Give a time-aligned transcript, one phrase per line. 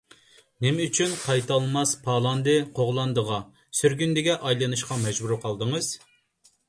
[0.65, 3.39] نېمە ئۈچۈن قايتالماس پالاندى- قوغلاندىغا،
[3.81, 5.93] سۈرگۈندىگە ئايلىنىشقا مەجبۇر قالدىڭىز؟